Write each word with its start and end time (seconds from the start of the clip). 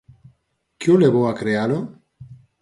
Que 0.79 0.87
o 0.93 0.99
levou 1.03 1.25
a 1.27 1.37
crealo? 1.39 1.79